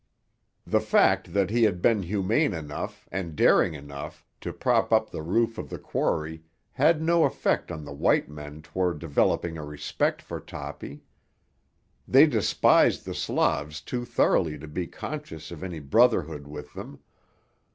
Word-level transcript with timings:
The 0.65 0.79
fact 0.79 1.31
that 1.31 1.51
he 1.51 1.61
had 1.61 1.79
been 1.79 2.01
humane 2.01 2.55
enough, 2.55 3.07
and 3.11 3.35
daring 3.35 3.75
enough, 3.75 4.25
to 4.39 4.51
prop 4.51 4.91
up 4.91 5.11
the 5.11 5.21
roof 5.21 5.59
of 5.59 5.69
the 5.69 5.77
quarry 5.77 6.41
had 6.71 7.03
no 7.03 7.23
effect 7.23 7.71
on 7.71 7.85
the 7.85 7.93
"white 7.93 8.27
men" 8.27 8.63
toward 8.63 8.97
developing 8.97 9.59
a 9.59 9.63
respect 9.63 10.19
for 10.23 10.39
Toppy. 10.39 11.03
They 12.07 12.25
despised 12.25 13.05
the 13.05 13.13
Slavs 13.13 13.79
too 13.79 14.03
thoroughly 14.03 14.57
to 14.57 14.67
be 14.67 14.87
conscious 14.87 15.51
of 15.51 15.61
any 15.63 15.77
brotherhood 15.79 16.47
with 16.47 16.73
them. 16.73 17.01